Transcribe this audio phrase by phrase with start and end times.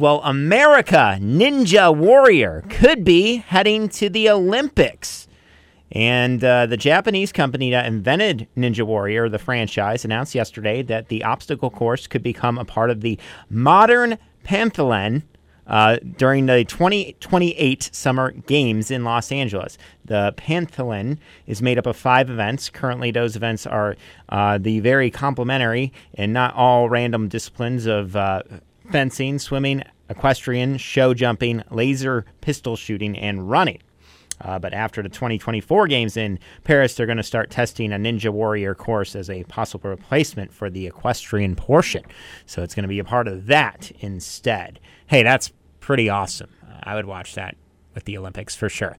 [0.00, 5.28] Well, American Ninja Warrior could be heading to the Olympics.
[5.92, 11.22] And uh, the Japanese company that invented Ninja Warrior, the franchise, announced yesterday that the
[11.22, 15.22] obstacle course could become a part of the modern Pentathlon
[15.68, 19.78] uh, during the 2028 Summer Games in Los Angeles.
[20.04, 22.68] The Pentathlon is made up of five events.
[22.68, 23.94] Currently, those events are
[24.28, 28.42] uh, the very complementary and not all random disciplines of uh,
[28.90, 33.80] fencing, swimming, equestrian, show jumping, laser pistol shooting, and running.
[34.40, 38.30] Uh, but after the 2024 games in Paris, they're going to start testing a Ninja
[38.30, 42.04] Warrior course as a possible replacement for the equestrian portion.
[42.44, 44.80] So it's going to be a part of that instead.
[45.06, 46.50] Hey, that's pretty awesome.
[46.82, 47.56] I would watch that
[47.94, 48.92] with the Olympics for sure.